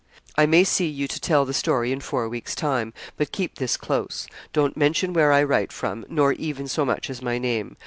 [0.35, 3.77] I may see you to tell the story in four weeks' time; but keep this
[3.77, 4.25] close.
[4.51, 7.77] Don't mention where I write from, nor even so much as my name.